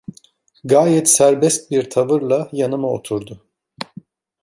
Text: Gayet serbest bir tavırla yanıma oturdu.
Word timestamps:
Gayet 0.63 1.07
serbest 1.09 1.71
bir 1.71 1.89
tavırla 1.89 2.49
yanıma 2.51 2.87
oturdu. 2.87 3.43